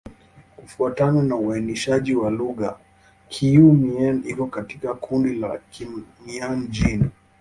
[0.57, 2.77] Kufuatana na uainishaji wa lugha,
[3.29, 7.09] Kiiu-Mien iko katika kundi la Kimian-Jin.